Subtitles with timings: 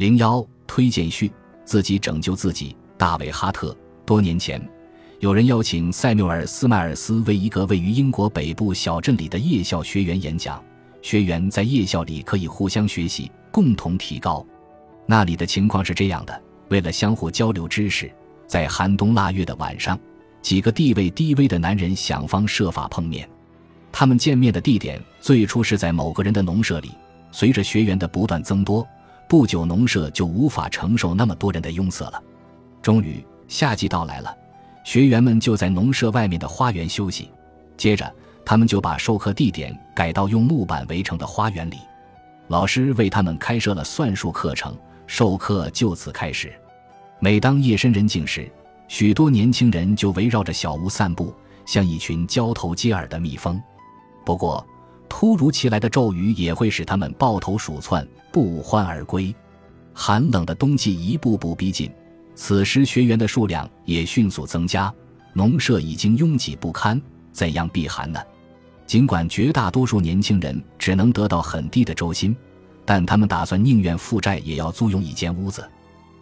[0.00, 1.30] 零幺推荐序：
[1.62, 2.74] 自己拯救自己。
[2.96, 3.76] 大卫·哈特。
[4.06, 4.58] 多年前，
[5.18, 10.58] 有人邀请塞缪尔·斯迈尔斯为一个位于英国北部小镇里的夜校学员演讲。
[11.02, 14.42] 学员在夜校里可以互相学习，共同提高。
[15.04, 18.10] 那里的情况是这样的：为了相互交流知识，
[18.46, 20.00] 在寒冬腊月的晚上，
[20.40, 23.28] 几个地位低微的男人想方设法碰面。
[23.92, 26.90] 他们见面的地点最初是在某个人的农舍里。
[27.32, 28.84] 随着学员的不断增多，
[29.30, 32.20] 不久农舍就无法承受那么多人的拥塞了。
[32.82, 33.24] 终于。
[33.46, 34.32] 夏季到来了，
[34.84, 37.28] 学员们就在农舍外面的花园休息。
[37.76, 38.14] 接着，
[38.44, 41.78] 他们就把授课地点改到用木板围成的花园里。
[42.46, 44.76] 老师为他们开设了算术课程，
[45.08, 46.52] 授课就此开始。
[47.18, 48.48] 每当夜深人静时，
[48.86, 51.34] 许多年轻人就围绕着小屋散步，
[51.66, 53.60] 像一群交头接耳的蜜蜂。
[54.24, 54.64] 不过，
[55.10, 59.34] 突如其来的骤雨也会使他们抱头鼠窜，不欢而归。
[59.92, 61.90] 寒冷的冬季一步步逼近。
[62.34, 64.90] 此时学员的数量也迅速增加，
[65.34, 66.98] 农舍已经拥挤不堪，
[67.32, 68.18] 怎样避寒呢？
[68.86, 72.34] 尽管绝大多数年轻人只能得到很低的周薪，
[72.86, 75.68] 但他们打算宁愿负债也要租用一间屋子。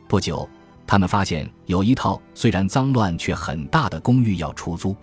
[0.08, 0.48] 不久，
[0.86, 4.96] 他们发现有一套虽然脏乱却很大的公寓要出租。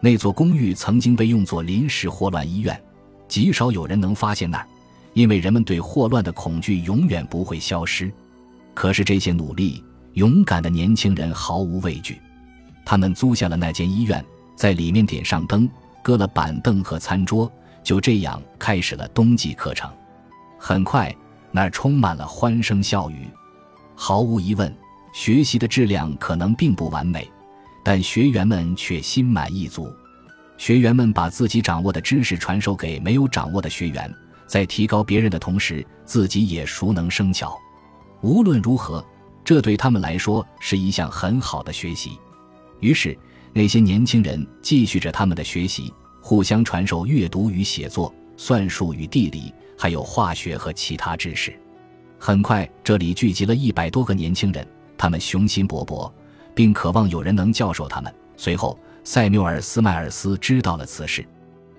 [0.00, 2.78] 那座公寓曾经被用作临时霍乱医院，
[3.30, 4.66] 极少有人能发现那儿，
[5.14, 8.12] 因为人们对霍乱的恐惧永远不会消失。
[8.74, 9.82] 可是这些努力。
[10.14, 12.20] 勇敢的年轻人毫无畏惧，
[12.84, 14.22] 他们租下了那间医院，
[14.56, 15.70] 在里面点上灯，
[16.02, 17.50] 搁了板凳和餐桌，
[17.84, 19.88] 就这样开始了冬季课程。
[20.58, 21.14] 很快，
[21.52, 23.28] 那儿充满了欢声笑语。
[23.94, 24.74] 毫无疑问，
[25.12, 27.30] 学习的质量可能并不完美，
[27.84, 29.88] 但学员们却心满意足。
[30.60, 34.14] 学员们把自己掌握的知识传授给没有掌握的学员，
[34.46, 37.58] 在提高别人的同时，自己也熟能生巧。
[38.20, 39.02] 无论如何。
[39.42, 42.20] 这对他们来说是一项很好的学习，
[42.80, 43.18] 于是
[43.54, 51.58] 那些年轻人继续着他们的学习，互相传授阅读与写作、算术与地理，还有化学和其他知识。
[52.18, 54.64] 很快，这里聚集了一百多个年轻人，
[54.98, 56.12] 他们雄心勃勃，
[56.54, 58.14] 并渴望有人能教授他们。
[58.36, 61.26] 随后，塞缪尔·斯迈尔斯知道了此事，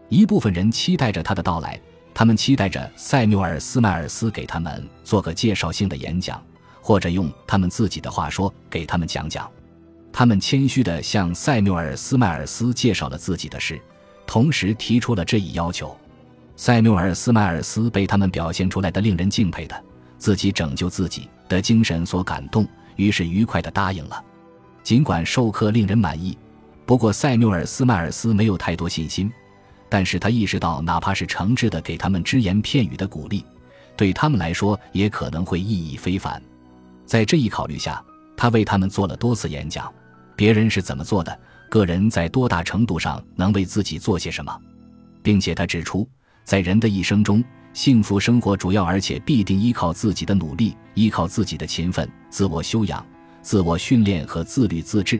[0.09, 1.79] 一部分人期待着他的到来，
[2.13, 6.41] 他们期待着塞缪尔·斯迈尔斯给他们做个介绍性的演讲。
[6.83, 9.47] 或者用他们自己的话说，给他们讲讲。
[10.11, 13.79] 他们谦虚地向塞缪尔·斯迈尔斯介绍了自己的事，
[14.25, 15.95] 同时提出了这一要求。
[16.55, 19.83] 塞缪尔·斯迈尔斯被他们表现出来的令人敬佩的
[20.17, 24.19] 自己拯救自己的精神所感动，于是愉快地答应了。
[24.81, 26.35] 尽管授课令人满意，
[26.91, 29.31] 不过塞缪尔·斯迈尔斯没有太多信心。
[29.87, 33.45] 但是他意识到，哪怕是诚挚的给他们只言片语的鼓励，
[33.95, 36.43] 对他们来说也可能会意义非凡。
[37.05, 38.03] 在这一考虑下，
[38.35, 39.89] 他为他们做了多次演讲。
[40.35, 41.39] 别人是怎么做的？
[41.69, 44.53] 个人在多大程度上能为自己做些什么？
[45.23, 46.05] 并且他指出，
[46.43, 47.41] 在人的一生中，
[47.71, 53.05] 幸福生活主要而且必定依靠自己的努力，依靠自己的勤奋、自我修养、
[53.41, 55.17] 自我训练和自律自治。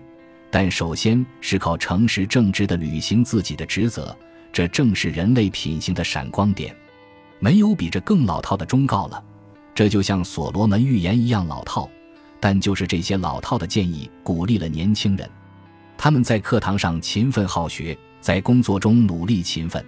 [0.52, 4.16] 但首先是靠诚实正直的履行自己的职责。
[4.54, 6.76] 这正是人类品行的闪光点。
[7.40, 9.24] 没有比这更老套的忠告了。
[9.74, 11.90] 这就像所罗门预言一样老套，
[12.40, 15.28] 但就是这些老套的建议鼓励了年轻人。
[15.98, 19.84] 他们在课堂上勤奋好学，在工作中努力勤奋。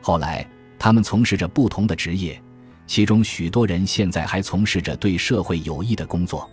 [0.00, 0.44] 后来，
[0.78, 2.42] 他们从事着不同的职业，
[2.88, 6.50] 其中许多人现在还从事着对社会有益的工作。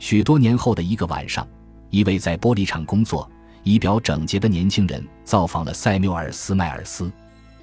[0.00, 1.46] 许多年后的一个晚上，
[1.90, 3.30] 一位在玻璃厂工作、
[3.62, 7.10] 仪表整洁的年轻人造访了塞缪尔·斯迈尔斯。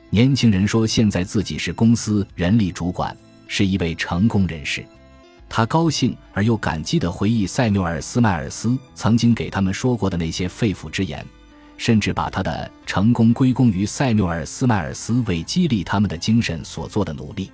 [0.10, 3.16] 年轻人说：“现在自己是公司人力主管。”
[3.50, 4.86] 是一位成功人士，
[5.48, 11.26] 他高兴而又感激地回忆塞缪尔·斯迈尔斯曾经给他们说过的那些肺腑之言，
[11.78, 17.50] 甚至把他的成功归功于塞缪尔·斯迈尔斯为激励他们的精神所做的努力。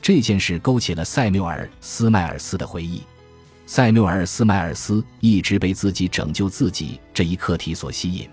[0.00, 3.02] 这件事勾起了塞缪尔·斯迈尔斯的回忆。
[3.68, 8.28] 塞缪尔·斯迈尔斯一直被自己拯救自己这一课题所吸引，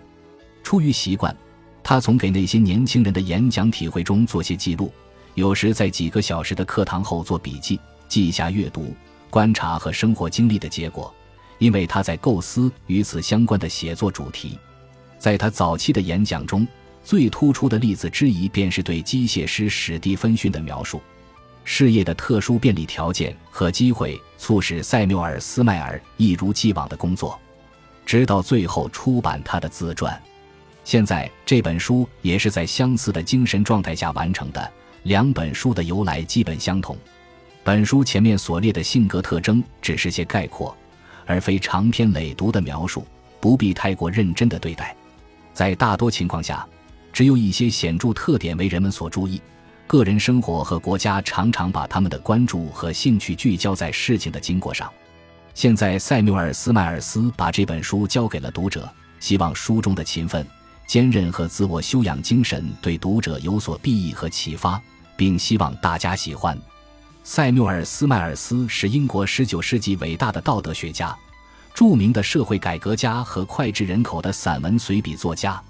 [0.62, 1.35] 出于习惯，
[1.81, 4.94] 他从给那些年轻人的演讲体会中做些记录。
[5.33, 8.94] 有时在几个小时的课堂后做笔记，记下阅读、
[9.31, 11.12] 观察和生活经历的结果，
[11.57, 14.59] 因为他在构思与此相关的写作主题。
[15.18, 16.68] 在他早期的演讲中，
[17.03, 21.01] 最突出的例子之一便是对机械师史蒂芬逊的描述。
[21.63, 27.39] 事业的特殊便利条件和机会促使塞缪尔·斯迈尔一如既往的工作，
[28.06, 30.21] 直到最后出版他的自传。
[30.83, 34.71] 现在这本书也是在相似的精神状态下完成的。
[35.04, 36.98] 两本书的由来基本相同，
[37.63, 40.75] 本书前面所列的性格特征只是些概括，
[41.25, 43.06] 而非长篇累牍的描述，
[43.42, 44.95] 不必太过认真的对待。
[45.54, 46.65] 在大多情况下，
[47.12, 49.42] 只有一些显著特点为人们所注意。
[49.88, 54.91] 个人生活和国家常常把他们的关注和兴趣聚焦在事情的经过上。
[55.53, 60.45] 现在，塞缪尔·斯迈尔斯把这本书交给了读者，希望书中的勤奋、
[60.88, 64.81] 坚韧和自我修养精神对读者有所裨益和启发，
[65.15, 66.59] 并希望大家喜欢。
[67.24, 71.15] 塞缪尔·斯迈尔斯是英国19世纪伟大的道德学家、
[71.75, 75.62] 著名的社会改革家和脍炙人口的散文随笔作家。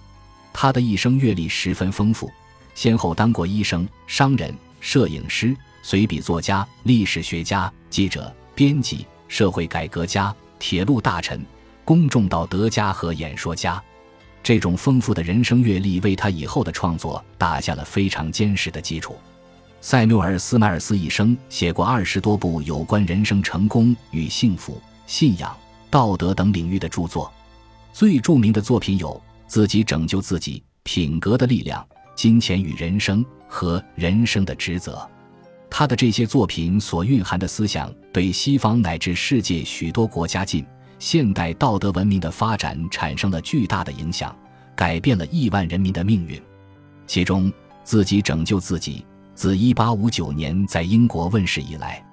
[0.54, 2.32] 他的一生阅历十分丰富。
[2.76, 11.46] 先后当过医生、商人、摄影师、随笔作家、历史学家、记者、编辑、社会改革家、铁路大臣、
[11.86, 13.82] 公众道德家和演说家。
[14.42, 19.16] 这种丰富的人生阅历为他以后的创作打下了非常坚实的基础。
[19.80, 25.56] 塞缪尔·斯迈尔斯一生写过二十多部有关人生成功与幸福、信仰、
[25.90, 27.32] 道德等领域的著作，
[27.94, 29.10] 最著名的作品有
[29.48, 31.86] 《自己拯救自己》《品格的力量》。
[32.16, 35.08] 金钱与人生和人生的职责，
[35.70, 40.66] 他的这些作品所蕴含的思想，对西方乃至世界许多国家近
[41.00, 44.36] 现代道德文明的发展产生了巨大的影响，
[44.76, 46.42] 改变了亿万人民的命运。
[47.08, 47.52] 其中，
[47.84, 49.00] 《自己拯救自己》
[49.36, 52.06] 自1859年在英国问世以来，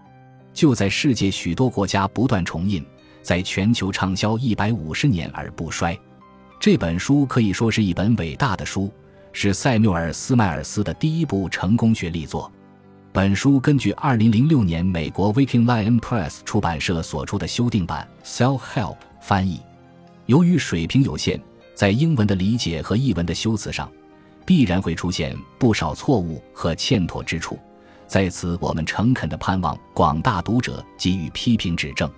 [0.52, 2.84] 就在世界许多国家不断重印，
[3.22, 5.96] 在全球畅销一百五十年而不衰。
[6.58, 8.92] 这本书可以说是一本伟大的书。
[9.32, 12.50] 是塞缪尔·斯迈尔斯的第一部成功学力作。
[13.12, 19.60] 本书根据2006年美国 Viking Lion Press 出版社所出的修订版《Self Help》翻译。
[20.26, 21.40] 由于水平有限，
[21.74, 23.90] 在英文的理解和译文的修辞上，
[24.46, 27.58] 必然会出现不少错误和欠妥之处。
[28.06, 32.10] 在此，我们诚恳地盼望广大读者给予批评指正。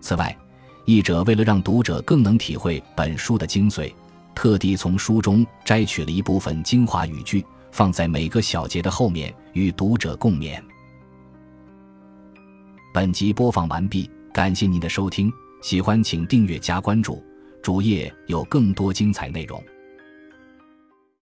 [0.00, 0.36] 此外，
[0.84, 3.92] 译者为了让读者更能体会本书的精髓。
[4.34, 10.60] 特地从书中摘取了一部分精华语句，放在每个小节的后面，与读者共勉。
[12.92, 15.32] 本集播放完毕，感谢您的收听，
[15.62, 17.22] 喜欢请订阅加关注，
[17.62, 19.62] 主页有更多精彩内容。